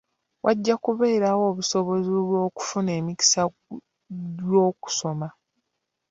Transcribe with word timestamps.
Wajja 0.45 0.75
kubeerawo 0.83 1.43
obusobozi 1.51 2.09
bw'okufuna 2.27 2.91
emikisa 2.99 3.41
gy'okusoma. 4.47 5.27